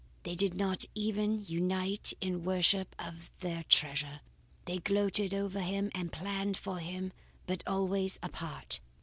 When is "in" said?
2.21-2.43